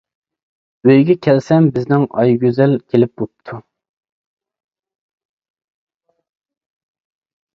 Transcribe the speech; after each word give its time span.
ئۆيگە 0.91 1.15
كەلسەم 1.27 1.67
بىزنىڭ 1.75 2.05
ئايگۈزەل 2.21 2.73
كېلىپ 2.93 3.21
بوپتۇ. 3.21 3.59